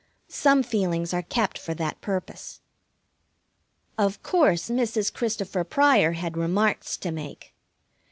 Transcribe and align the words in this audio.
Some 0.29 0.63
feelings 0.63 1.13
are 1.13 1.21
kept 1.21 1.59
for 1.59 1.75
that 1.75 2.01
purpose. 2.01 2.59
Of 3.99 4.23
course, 4.23 4.67
Mrs. 4.67 5.13
Christopher 5.13 5.63
Pryor 5.63 6.13
had 6.13 6.35
remarks 6.37 6.97
to 6.97 7.11
make. 7.11 7.53